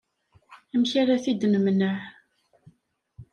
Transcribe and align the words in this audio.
Amek 0.73 0.91
ara 1.01 1.23
t-id-nemneε? 1.23 1.99